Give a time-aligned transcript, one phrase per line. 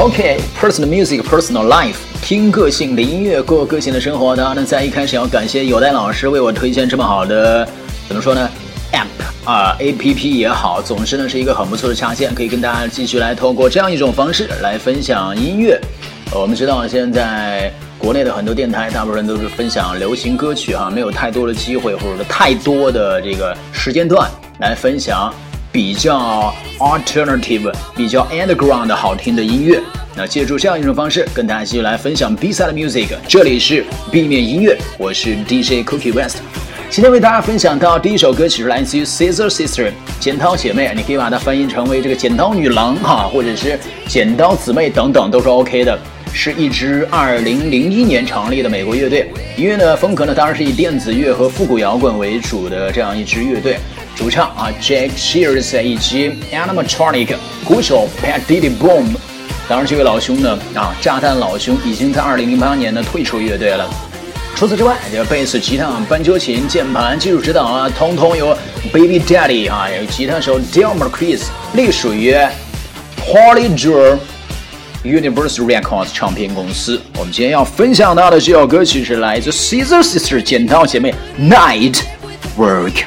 [0.00, 4.34] OK，personal music，personal life，听个性的音乐，过个性的生活。
[4.34, 7.68] 当然呢，在一开始要感谢有代老师为我推荐这么好的，
[8.08, 8.48] 怎么说呢
[8.94, 9.06] ？App
[9.44, 15.78] 啊，APP 也好，总之呢是一个很不错的插件，可以跟大家继续来透过这样一种方式来分享音乐。
[16.32, 24.26] 我们知道现在国内的很多电台，大部分人都是分享流行歌曲哈，没有太多的机会或者说太多的这个时间段
[24.60, 25.30] 来分享。
[25.72, 29.80] 比较 alternative、比较 underground 的好听的音乐，
[30.20, 33.08] 那借助这样一种方式，跟大家继续来分享 B-side music。
[33.26, 36.42] 这里是 B 面音乐，我是 DJ Cookie West。
[36.90, 45.98] 今天为大家分享到第一首歌曲是来自于 Scissor Sister 剪刀姐妹，你可以把它翻译成为这个剪刀女郎哈，或者是剪刀姊妹等等都是 OK 的。
[46.34, 53.78] 是一支2001年成立的美国乐队，音乐的风格呢当然是以电子乐和复古摇滚为主的这样一支乐队。
[54.14, 59.06] 主唱啊，Jack Shears 以及 Animatronic 鼓手 Pat Diddy Boom，
[59.70, 63.88] 当然这位老兄呢啊，炸弹老兄已经在2008年呢退出乐队了。
[64.56, 68.48] 除此之外，这贝斯、吉他、斑鸠琴、键盘、技术指导啊，通通由
[68.92, 71.42] Baby Daddy 啊，有吉他手 Delmar Chris，
[71.74, 72.34] 隶属于
[73.24, 74.18] Holly Jewel
[75.04, 77.00] Universal Records 唱片公司。
[77.16, 82.00] 我们今天要分享到的这首歌曲是来自 Scissor Sister 剪刀姐妹 Night
[82.58, 83.04] Work。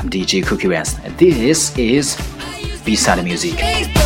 [0.00, 2.16] I'm DJ Cookie West，This is
[2.82, 4.01] Beside Music.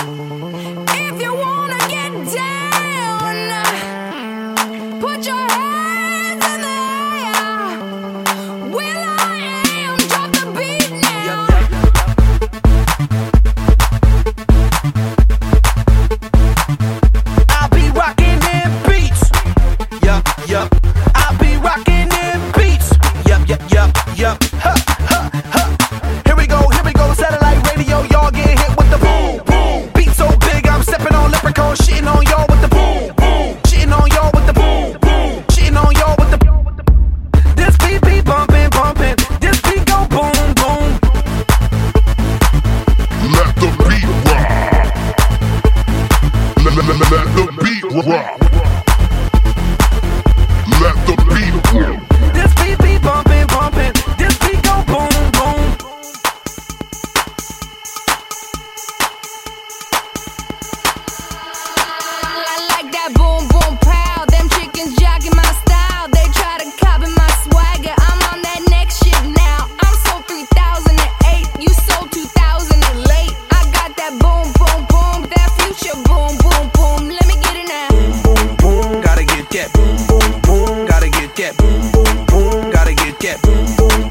[2.33, 2.56] down,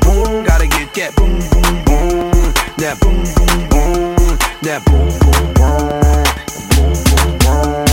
[0.06, 0.44] boom.
[0.44, 2.54] Gotta get that boom, boom, boom.
[2.78, 4.38] That boom, boom, boom.
[4.62, 6.02] That boom, boom, boom.
[6.74, 6.94] boom,
[7.42, 7.86] boom.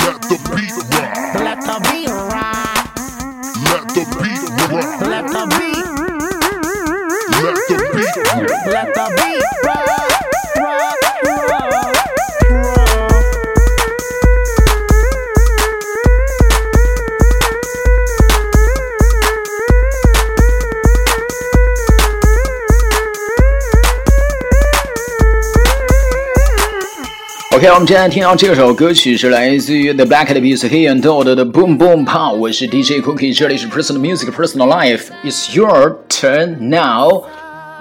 [0.00, 1.34] Let the beat rock.
[1.34, 2.84] Let the beat rock.
[3.68, 5.00] Let the beat rock.
[5.02, 5.86] Let the beat.
[7.42, 8.16] Let the beat.
[8.72, 9.59] Let the beat.
[27.60, 35.54] OK，我们今天听到这首歌曲是来自于 The Black Eyed Peas 黑眼豆的 Boom Boom Pow，我是 DJ Cookie，这里是 Personal Music Personal Life，It's
[35.54, 37.24] your turn now。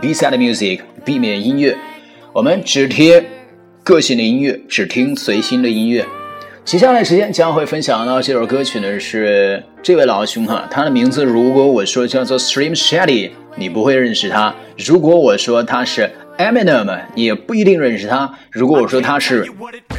[0.02, 1.78] Beside music，避免音乐，
[2.34, 3.24] 我们只听
[3.86, 6.06] 个性的音乐，只听随心的音乐。
[6.66, 19.46] 接下来时间将会分享到这首歌曲呢，是这位老兄哈，他的名字如果我说叫做 Stream Shady，你不会认识他；如果我说他是 Eminem，也不一定认识他；如果我说他是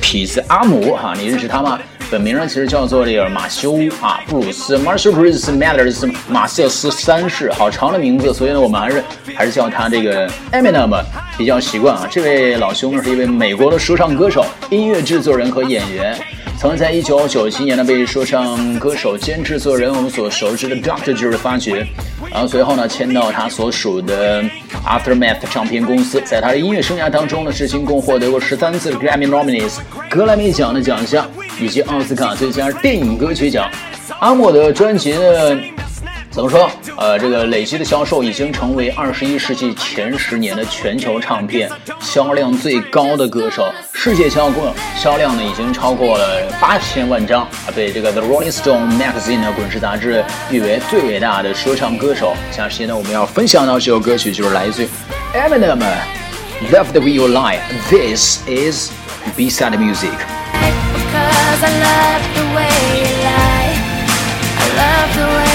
[0.01, 1.79] 痞子阿姆哈，你认识他吗？
[2.11, 9.05] 本名呢其实叫做这个马修啊，布鲁斯 Marshall Bruce Mathers 马瑟斯三世，好长的名字，所以呢我们还是
[9.37, 11.05] 还是叫他这个 Eminem
[11.37, 12.09] 比较习惯啊。
[12.11, 16.19] 这位老兄呢是一位美国的说唱歌手、音乐制作人和演员。
[16.61, 21.15] 曾在一九九七年呢被说唱歌手兼制作人我们所熟知的 Dr.
[21.15, 21.87] j e r 发掘，
[22.31, 24.43] 然后随后呢签到他所属的
[24.85, 29.79] Aftermath 唱片公司，在他的音乐生涯当中呢，至今共获得过十三次的 Grammy nominees
[30.11, 31.27] 格莱美奖的奖项，
[31.59, 33.67] 以及奥斯卡最佳电影歌曲奖。
[34.19, 35.59] 阿莫的专辑呢？
[36.31, 36.71] 怎么说？
[36.97, 41.69] 呃，这个累积的销售已经成为二十一世纪前十年的全球唱片
[42.01, 52.33] 销量最高的歌手，世界销过销量呢已经超过了八千万张啊，被这个 The Rolling Stone Magazine 的滚石杂志誉为最伟大的说唱歌手。
[52.53, 54.89] 下期呢，我们要分享到这首歌曲就是来自于
[55.35, 55.83] Eminem
[56.71, 57.59] Love the Way You Lie。
[57.91, 58.93] This is
[59.37, 60.13] B-side music。
[61.13, 62.69] Cause I love the way
[63.01, 63.75] you lie.
[64.59, 65.50] I love the way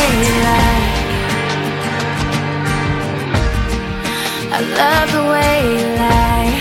[4.58, 6.56] I love the way you lie.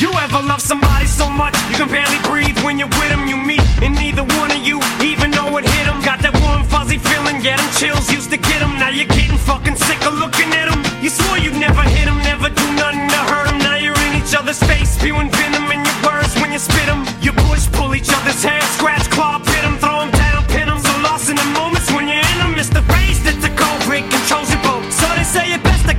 [0.00, 3.26] You ever love somebody so much you can barely breathe when you're with them?
[3.28, 6.00] You meet, and neither one of you even know it hit them.
[6.00, 8.78] Got that warm, fuzzy feeling, get 'em chills, used to get 'em.
[8.78, 10.80] Now you're getting fucking sick of looking at 'em.
[11.02, 13.58] You swore you'd never hit 'em, never do nothing to hurt 'em.
[13.58, 17.04] Now you're in each other's face, spewing venom in your words when you spit 'em.
[17.20, 20.15] You push, pull each other's hair, scratch, claw, pit 'em, throw 'em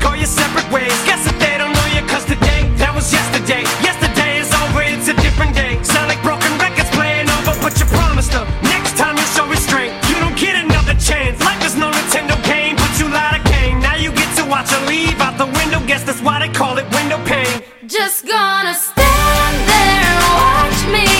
[0.07, 0.95] go your separate ways.
[1.03, 3.63] Guess that they don't know you, cause today, that was yesterday.
[3.83, 5.75] Yesterday is over, it's a different day.
[5.83, 8.47] Sound like broken records playing over, but you promised her.
[8.63, 11.35] Next time you show restraint, you don't get another chance.
[11.43, 13.79] Life is no Nintendo game, but you lied Kane.
[13.83, 15.83] Now you get to watch her leave out the window.
[15.83, 17.59] Guess that's why they call it window pane.
[17.85, 21.16] Just gonna stand there and watch me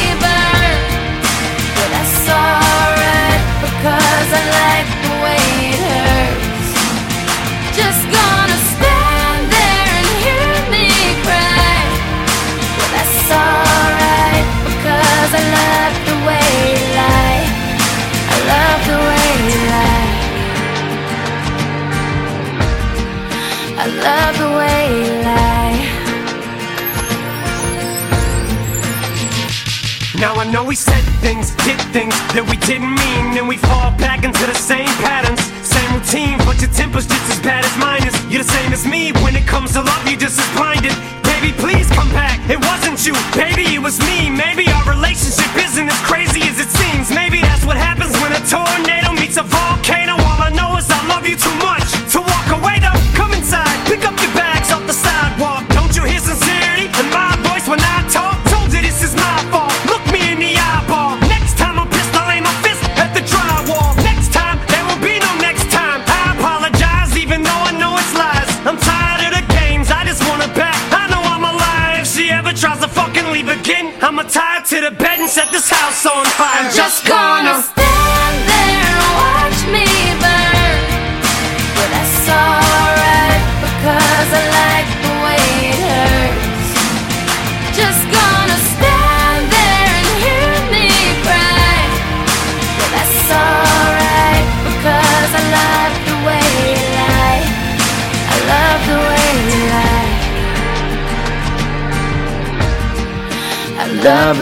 [31.21, 35.41] things, did things that we didn't mean, and we fall back into the same patterns,
[35.65, 36.37] same routine.
[36.45, 38.13] But your temper's just as bad as mine is.
[38.29, 40.01] You're the same as me when it comes to love.
[40.07, 40.93] You're just as blinded.
[41.23, 42.37] Baby, please come back.
[42.49, 44.29] It wasn't you, baby, it was me.
[44.29, 47.09] Maybe our relationship isn't as crazy as it seems.
[47.11, 50.17] Maybe that's what happens when a tornado meets a volcano.
[50.17, 52.19] All I know is I love you too much to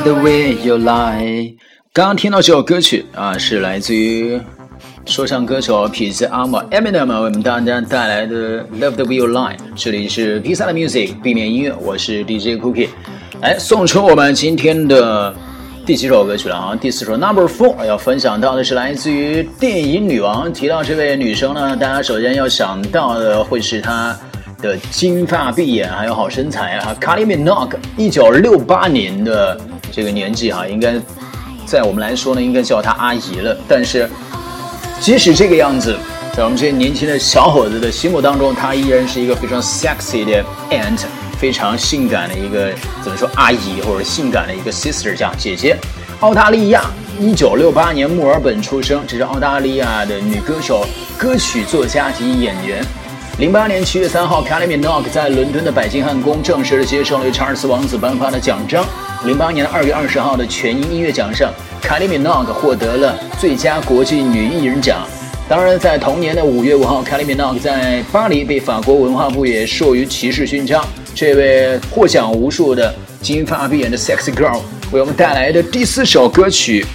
[0.05, 1.55] the way you lie。
[1.91, 4.39] 刚刚听到这首歌曲啊，是来自于
[5.03, 9.55] 说唱歌手痞子阿莫 Eminem 为我们大家带来的 Love the way you lie。
[9.75, 12.89] 这里是 B 三的 Music，避免音乐，我是 DJ Cookie。
[13.41, 15.33] 来送出我们今天的
[15.87, 16.75] 第几首歌曲了啊？
[16.79, 20.53] 第四首 Number Four 要分享到的是来自于电影女王。
[20.53, 24.15] 提到这位女生呢，大家首先要想到的会是她
[24.61, 26.95] 的金发碧眼，还有好身材啊。
[26.99, 29.59] 卡里米诺克，一九六八年的
[29.91, 30.95] 这个年纪啊，应该
[31.65, 33.57] 在我们来说呢，应该叫她阿姨了。
[33.67, 34.09] 但是
[34.99, 35.97] 即使这个样子，
[36.35, 41.01] 在我们这些年轻的小伙子的心目当中，她依然是一个非常 sexy 的 aunt。
[41.37, 42.71] 非常性感的一个
[43.03, 45.75] 怎么说阿姨或者性感的一个 sister 叫姐姐，
[46.21, 46.81] 澳大利亚，
[47.19, 50.87] 一九六八年墨尔本出生，这是澳大利亚的女歌手、
[51.17, 52.83] 歌曲作家及演员。
[53.37, 58.85] 零八年七月三号，Kylie Minogue 在伦敦的白金汉宫正式的接受了查尔斯王子颁发的奖章。
[59.25, 61.51] 零八年二月二十号的全英音乐奖上
[61.81, 65.07] ，Kylie Minogue 获得了最佳国际女艺人奖。
[65.49, 70.85] 当然，在同年的五月五号，Kylie Minogue 在巴黎被法国文化部也授予骑士勋章。
[71.15, 74.59] 这位获奖无数的金发碧眼的 sexy girl
[74.91, 76.85] 为我们带来的第四首歌曲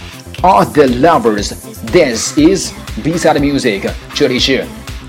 [0.42, 1.48] 《All the Lovers》
[1.92, 2.70] ，This is
[3.02, 4.64] B-side music，这里是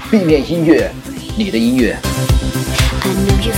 [0.10, 0.90] B 面音乐，
[1.38, 1.98] 你的音乐。
[3.04, 3.54] I know you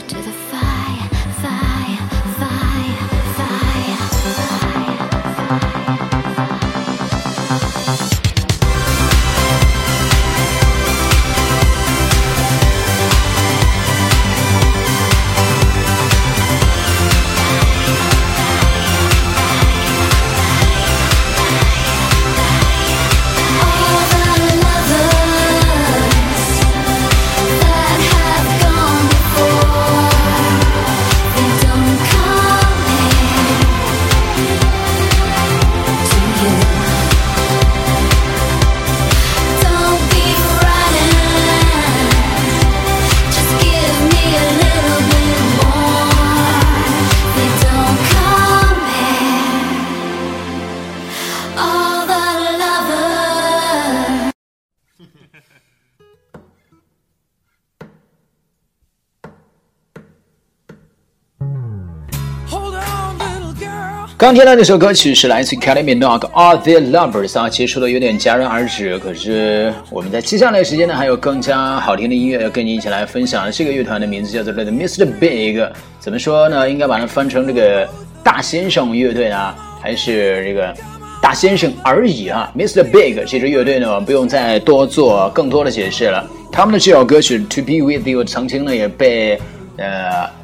[0.00, 1.08] to the fire,
[1.40, 1.73] fire.
[64.24, 68.98] 刚听到这首歌曲是来自 Kelly Minogue All the Lovers 啊，结束的有点戛然而止。
[68.98, 73.52] 可是我们在接下来的时间呢，还有更加好听的音乐要跟你一起来分享。
[73.52, 75.04] 这个乐团的名字叫做 The Mr.
[75.20, 75.62] Big，
[76.00, 76.70] 怎么说呢？
[76.70, 77.86] 应该把它翻成这个
[78.22, 80.74] 大先生乐队呢，还是这个
[81.20, 82.82] 大先生而已啊？Mr.
[82.82, 86.26] Big 这支乐队呢，不用再多做更多的解释了。
[86.50, 89.38] 他们的这首歌曲 To Be With You 曾经呢也被
[89.76, 90.42] 呃。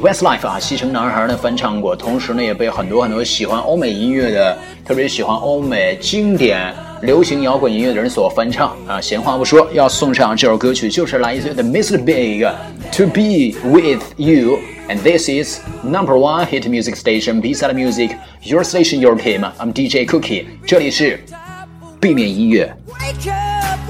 [0.00, 8.98] Westlife 啊，西城男孩呢翻唱过，同时呢也被很多很多喜欢欧美音乐的，特别喜欢欧美经典流行摇滚音乐的人所翻唱啊。
[8.98, 12.02] 闲话不说，要送上这首歌曲，就是来自于 The Mr.
[12.02, 12.46] Big
[12.92, 19.16] To Be With You，and this is number one hit music station beside music，your station your
[19.16, 21.22] team，I'm DJ Cookie，这里是
[22.00, 22.74] 避免音乐。
[23.22, 23.89] can be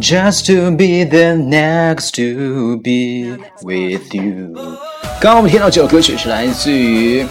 [0.00, 4.54] Just to be the next to be with you。
[5.20, 7.24] 刚刚我们听到这首歌曲是来自于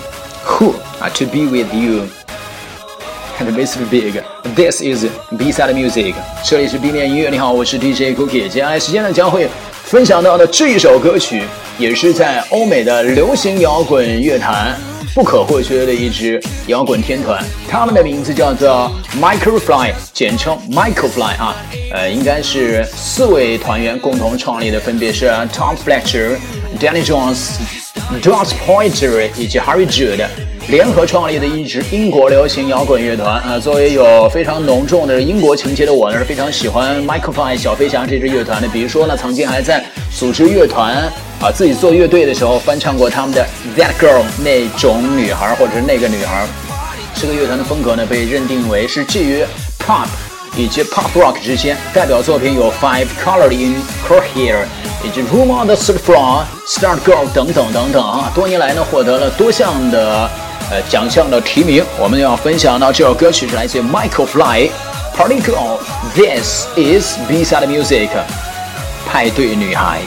[0.46, 3.86] Who 啊，To be with you。And Mr.
[3.90, 4.22] Big,
[4.54, 5.06] this is
[5.38, 6.14] B-side music。
[6.44, 7.30] 这里是 B 面音乐。
[7.30, 8.50] 你好，我是 DJ Cookie。
[8.50, 9.48] 接下来时间呢，将会
[9.86, 11.44] 分享到的这一首歌曲，
[11.78, 14.78] 也是在欧美的流行摇滚乐坛
[15.15, 17.41] 不可或缺的一支摇滚天团。
[17.69, 21.55] 他们的名字叫做 Microfly，简称 Microfly 啊。
[21.93, 26.37] 呃，应该是四位团员共同创立的，分别是 Tom Fletcher、
[26.81, 27.53] Danny Jones、
[28.21, 30.27] Josh Pointer 以及 Harry Jude。
[30.69, 38.69] 联合创立的一支英国流行摇滚乐团啊，作为有非常浓重的英国情节的我呢，是非常喜欢 Microfly 小飞侠这支乐团的。
[38.69, 40.95] 比如说呢，曾经还在组织乐团
[41.41, 43.47] 啊，自己做乐队的时候翻唱过他们的
[43.77, 46.47] That Girl 那种女孩，或者是那个女孩。
[47.15, 49.45] 这个乐团的风格呢，被认定为是介于
[49.79, 50.07] Pop
[50.57, 51.77] 以及 Pop Rock 之间。
[51.93, 53.77] 代表作品有 Five Colored in
[54.09, 54.65] Her Hair
[55.05, 58.33] 以及 Room on the Third Floor、Start Girl 等等等等啊。
[58.35, 60.31] 多年来呢，获得了多项的。
[60.71, 64.71] 呃，奖项的提名，我们要分享到这首歌曲是来自 Michael Fly
[65.15, 65.79] Party Girl。
[66.15, 68.09] This is B-side music，
[69.07, 70.01] 派对女孩。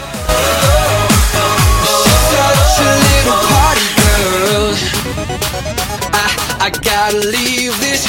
[6.84, 8.06] Gotta leave this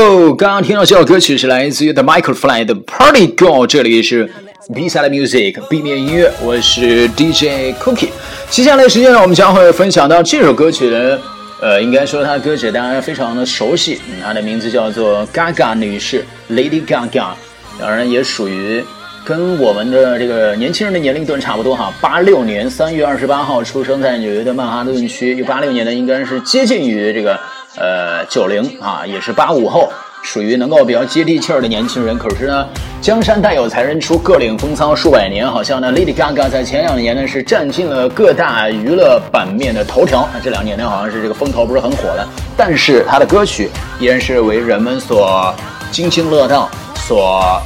[0.00, 0.34] 呜吼！
[0.34, 4.30] 刚刚听到这首歌曲是来自于 The Microfly 的 Party Girl，这里是
[4.74, 8.08] B-side music B 面音乐，我是 DJ Cookie。
[8.48, 11.20] 接下来时间呢，我们将会分享到这首歌曲的，
[11.60, 17.32] 呃，应该说它的歌曲大家非常的熟悉，它的名字叫做 Gaga 女士，Lady Gaga，
[17.78, 18.82] 当然也属于。
[19.22, 27.38] 跟我们的这个年轻人的年龄段差不多哈，八六年三月二十八号出生在纽约的曼哈顿区，八六年的应该是接近于这个
[27.76, 29.90] 呃九零啊，也是八五后，
[30.22, 32.18] 属于能够比较接地气儿的年轻人。
[32.18, 32.66] 可是呢，
[33.00, 45.54] 江山代有才人出，各领风骚数百年，好像呢，Lady Gaga 在前两年呢是占尽了各大娱乐版面的头条，这两年呢好像是这个风头不是很火了，但是她的歌曲依然是为人们所
[45.92, 47.60] 津津乐道，所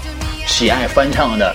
[0.47, 1.55] 喜爱翻唱的。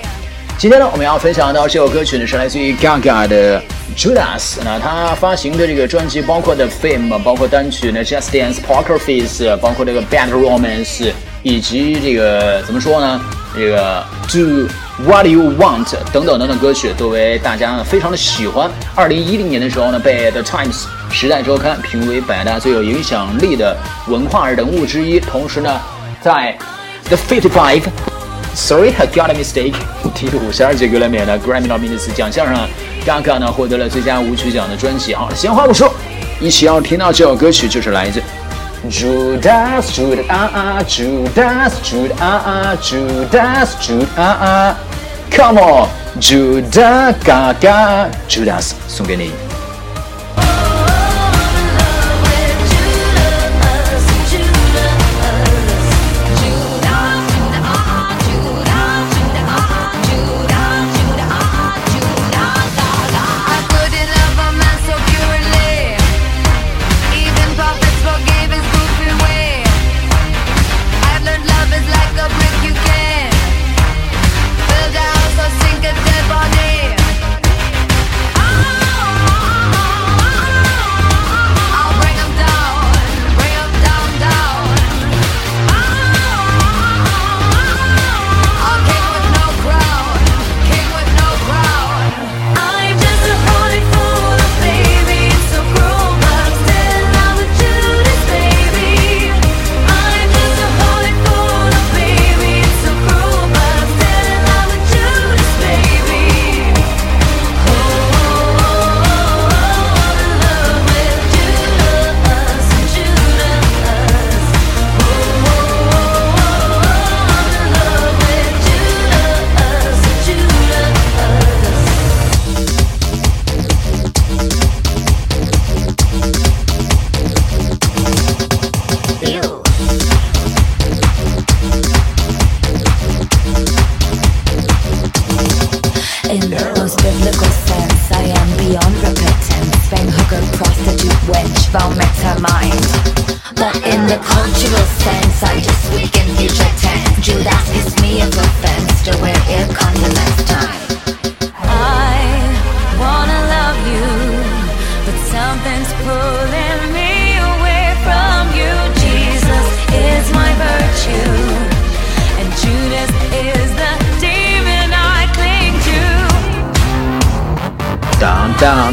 [0.60, 3.64] 今天呢，我们要分享到这首歌曲呢，是来自于 Gaga 的
[3.96, 4.58] Judas。
[4.66, 13.22] 那他发行的这个专辑包括的 Fame，包括单曲呢 Just Dance、Poker Face，包括这个 Bad Romance，以及这个怎么说呢？
[13.56, 14.68] 这个 Do
[15.06, 18.70] What You Want 等等等等歌曲，都为大家非常的喜欢。
[18.96, 23.78] 二零一零年的时候呢，被 The Times 时代周刊评为百大最有影响力的
[24.10, 25.22] 文化人物之一。
[25.22, 25.80] 同时呢，
[26.22, 26.58] 在
[27.06, 27.84] The Fifty Five。
[28.56, 29.76] Sorry, I got a mistake。
[30.10, 32.68] 第五十二届格莱美的 Grammy Nominations 奖项上
[33.06, 35.14] ，Gaga 呢获得了最佳舞曲奖的专辑。
[35.14, 35.94] 好了，闲话不说，
[36.40, 38.22] 一起要听到这首歌曲就是来自
[38.90, 44.78] Judas Judas 啊啊 Judas Judas 啊啊 Judas Judas 啊啊
[45.30, 45.88] ，Come on
[46.22, 49.49] Judas Gaga Judas 送给你。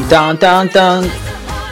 [0.09, 1.03] 当当当，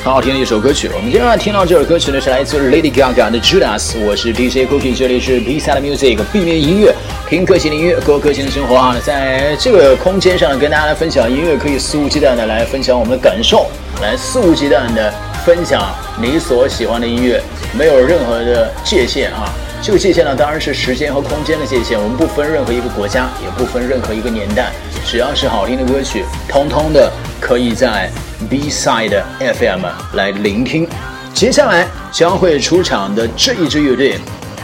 [0.03, 0.91] 很好听的一首歌曲。
[0.93, 3.97] 我们今天要听到这首歌曲呢，是来自 Lady Gaga 的 Judas。
[4.05, 6.93] 我是 DJ Cookie，这里是 B Side Music，避免音乐，
[7.29, 8.97] 听个性的音乐，过个性的生活啊。
[9.05, 13.67] 在这个空间上，跟大家来分享音乐，可以肆无忌惮的来分享我们的感受，
[14.03, 15.15] 来肆无忌惮的
[15.47, 17.41] 分享你所喜欢的音乐，
[17.73, 19.49] 没有任何的界限啊。
[19.81, 21.97] 这个界限呢，当然是时间和空间的界限。
[21.97, 24.73] 我们不分任何一个国家，也不分任何一个年代，
[25.07, 28.11] 只要是好听的歌曲，通通的可以在
[28.49, 30.87] B Side FM 来聆听。
[31.33, 34.17] 接下来将会出场的这一支乐队，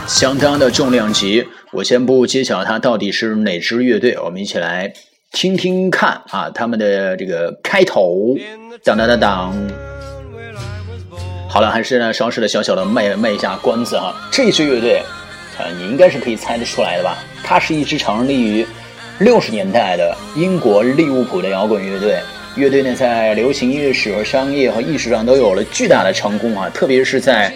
[0.06, 1.46] 相当的重量级。
[1.72, 4.92] 我先不揭晓它到底是哪支乐队，我们一起来
[5.32, 8.36] 听听看啊，他们的这个开头，
[8.84, 9.70] 当当当当。
[11.48, 14.14] 好了，还是呢稍事的小小的卖卖一下关子哈。
[14.30, 15.02] 这支乐队，
[15.58, 17.16] 呃，你应该是可以猜得出来的吧？
[17.42, 18.64] 它是一支成立于
[19.18, 22.20] 六十年代的英国利物浦的摇滚乐队。
[22.60, 26.68] 乐队呢，在流行音乐史和商业和艺术上都有了巨大的成功啊！
[26.74, 27.50] 特别是在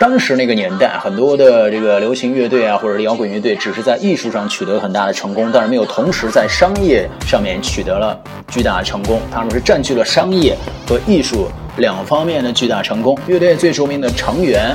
[0.00, 8.18] 当时那个年代，很多的这个流行乐队啊，或者摇滚乐队，只是在艺术上取得很大的成功，但是没有同时在商业上面取得了
[8.48, 9.20] 巨大的成功。
[9.30, 10.56] 他们是占据了商业
[10.88, 13.16] 和艺术两方面的巨大成功。
[13.28, 14.74] 乐队最著名的成员，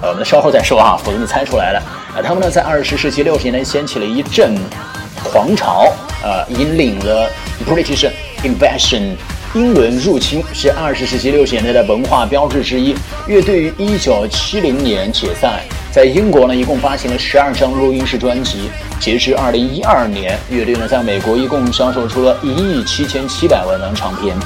[0.00, 1.82] 呃，我们稍后再说哈，否则你猜出来了。
[2.14, 4.54] 啊，他们呢，在二十世纪六十年代掀起了一阵
[5.24, 7.28] 狂潮，呃，引领了
[7.64, 8.10] British
[8.42, 9.16] Invasion。
[9.54, 12.94] 英伦入侵是二十世纪六十年代的文化标志之一。
[13.26, 18.68] 乐队于一九七零年解散，在英国呢一共发行了十二张录音室专辑。
[19.00, 24.36] 截至二零一二年，乐队呢在美国一共销售出了一亿七千七百万张唱片。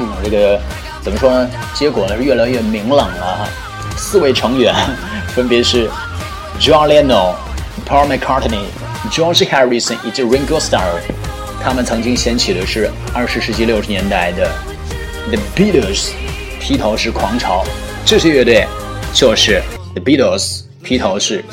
[0.00, 0.58] 嗯，这个
[1.02, 1.50] 怎么说呢？
[1.74, 3.48] 结果呢越来越明朗了哈。
[3.98, 4.74] 四位成员
[5.34, 5.90] 分别是
[6.58, 7.34] John Lennon、
[7.86, 8.64] Paul McCartney、
[9.10, 11.02] George Harrison 以及 Ringo Starr。
[11.60, 14.50] 他们曾经掀起的是二十世纪六十年代的
[15.30, 16.12] The Beatles
[16.60, 17.64] 披头士狂潮。
[18.06, 18.66] 这支乐队
[19.12, 19.60] 就是
[19.94, 21.44] The Beatles 披头士。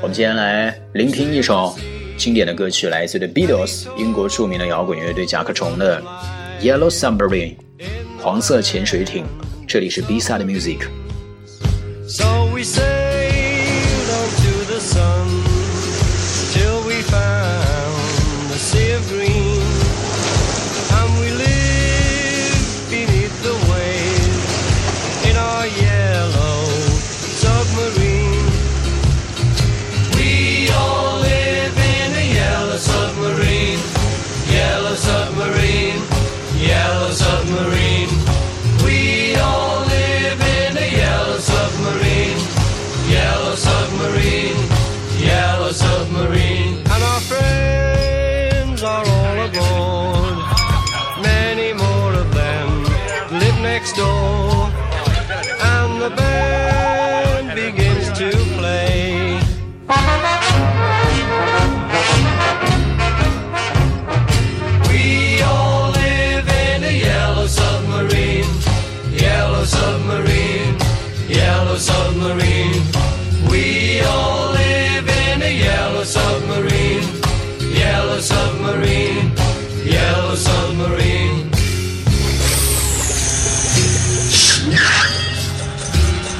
[0.00, 1.74] 我们今天来聆听一首
[2.16, 6.02] 经典的歌曲，来自 The Beatles 英国著名的摇滚乐队甲壳虫的
[6.60, 7.54] Yellow Submarine
[8.20, 9.24] 黄色潜水艇。
[9.66, 10.80] 这里是 B-side Music。
[12.08, 13.01] So we sailed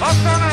[0.02, 0.51] Hasta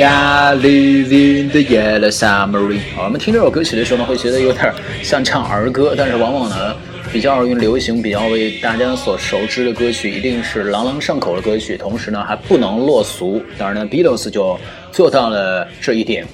[0.00, 2.80] We are living the yellow submarine。
[2.96, 6.74] 我们听这首歌曲的时候呢，会觉得有点像唱儿歌，但是往往呢，
[7.12, 13.42] 比较容易流行、比较为大家所熟知的歌曲，一定是朗朗上口的歌曲，同时呢，还不能落俗。
[13.58, 14.58] 当然呢，Beatles 就
[14.90, 16.24] 做到了这一点。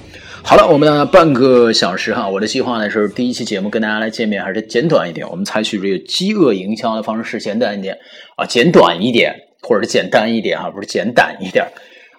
[0.41, 7.97] 好了，我们的半个小时哈，我的计划呢是第一期节目跟大家来见面还是简短一点，我们采取这个饥饿营销的方式，简短一点
[8.37, 11.67] 啊，简短一点，或者简单一点哈，不是简短一点。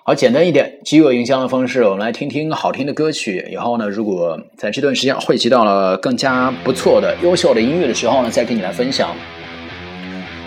[0.08, 3.46] 好，简单一点，饥饿营销的方式，我们来听听好听的歌曲。
[3.52, 9.14] 以后呢，如果在这段时间汇集到了更加不错的、优秀的音乐的时候呢，再跟你来分享。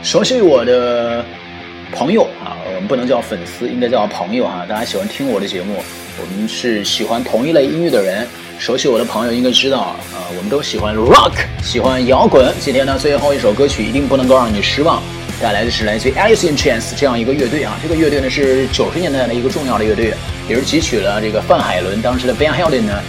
[0.01, 1.23] 熟悉我的
[1.93, 4.65] 朋友啊，我们不能叫粉丝，应该叫朋友哈。
[4.67, 5.75] 大家喜欢听我的节目，
[6.19, 8.27] 我们是喜欢同一类音乐的人。
[8.57, 12.51] 熟悉我的朋友应该知道啊，我们都喜欢 rock，喜欢摇滚。
[12.59, 15.03] 今天呢，最后一首歌曲一定不能够让你失望。
[15.41, 20.13] 带来的是来自于 Alice in Chains 这样一个乐队啊，这个乐队呢是九十年代的一个重要的乐队，
[20.47, 23.01] 也是汲取了这个范海伦当时的 Van Halen 呢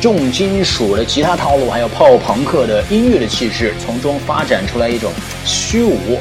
[0.00, 5.10] 重金属的吉他套路，还有炮朋克的音乐的气质，从中发展出来一种
[5.46, 6.20] 虚无、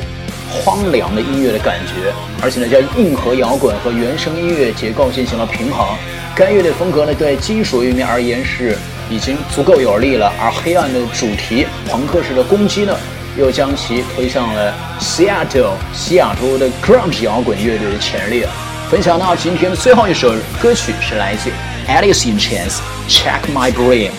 [0.49, 5.85] 荒凉的音乐的感觉，而且呢将硬核摇滚和原声音乐结构进行了平衡。
[6.33, 8.77] 该乐队风格呢对金属乐迷而言是
[9.09, 12.95] 已经足够有力了，而黑暗的主题、朋克式的攻击呢？
[13.36, 18.46] 又将其推向了 Seattle 西雅图的 grunge 摇滚乐队的前列。
[18.90, 21.50] 分享到今天的最后一首歌曲是来自
[21.88, 22.74] Alice in Chains
[23.08, 24.10] Check My Brain，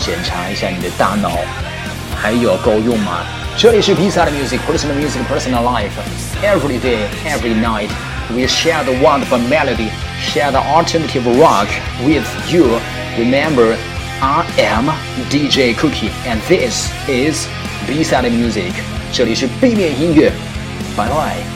[0.00, 1.30] 检查一下你的大脑
[2.20, 3.20] 还有够用吗？
[3.56, 5.90] 这里是 Pizza 的 Music Personal Music Personal Life
[6.42, 7.90] Every day Every night
[8.32, 11.66] we share the wonderful melody share the alternative rock
[12.04, 12.78] with you
[13.16, 13.76] remember
[14.20, 14.90] I am
[15.28, 17.48] DJ Cookie and this is
[17.86, 18.72] B-side music，
[19.12, 20.30] 这里是 B 面音乐，
[20.96, 21.51] 拜拜。